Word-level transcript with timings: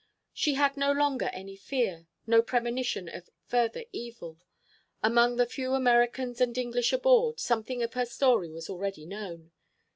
She 0.33 0.55
had 0.55 0.77
no 0.77 0.91
longer 0.91 1.29
any 1.31 1.55
fear; 1.55 2.07
no 2.25 2.41
premonition 2.41 3.07
of 3.07 3.29
further 3.45 3.85
evil. 3.91 4.39
Among 5.03 5.35
the 5.35 5.45
few 5.45 5.75
Americans 5.75 6.41
and 6.41 6.57
English 6.57 6.91
aboard, 6.91 7.39
something 7.39 7.83
of 7.83 7.93
her 7.93 8.07
story 8.07 8.49
was 8.49 8.67
already 8.67 9.05
known. 9.05 9.51